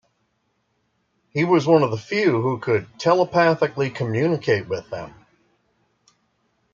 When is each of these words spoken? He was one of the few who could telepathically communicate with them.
He 1.29 1.43
was 1.43 1.67
one 1.67 1.83
of 1.83 1.91
the 1.91 1.97
few 1.99 2.41
who 2.41 2.57
could 2.57 2.87
telepathically 2.97 3.91
communicate 3.91 4.67
with 4.67 4.89
them. 4.89 5.13